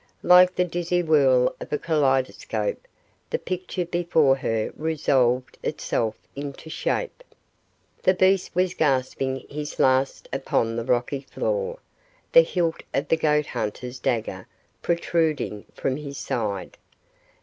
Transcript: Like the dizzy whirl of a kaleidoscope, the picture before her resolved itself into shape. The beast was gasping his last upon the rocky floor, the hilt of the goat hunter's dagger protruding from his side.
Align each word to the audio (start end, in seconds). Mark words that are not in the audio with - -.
Like 0.23 0.55
the 0.55 0.63
dizzy 0.65 1.03
whirl 1.03 1.55
of 1.59 1.71
a 1.71 1.77
kaleidoscope, 1.77 2.87
the 3.29 3.37
picture 3.37 3.85
before 3.85 4.35
her 4.37 4.71
resolved 4.75 5.59
itself 5.61 6.15
into 6.35 6.71
shape. 6.71 7.23
The 8.01 8.15
beast 8.15 8.55
was 8.55 8.73
gasping 8.73 9.45
his 9.47 9.77
last 9.77 10.27
upon 10.33 10.75
the 10.75 10.85
rocky 10.85 11.21
floor, 11.29 11.77
the 12.31 12.41
hilt 12.41 12.81
of 12.95 13.09
the 13.09 13.15
goat 13.17 13.45
hunter's 13.45 13.99
dagger 13.99 14.47
protruding 14.81 15.65
from 15.75 15.97
his 15.97 16.17
side. 16.17 16.77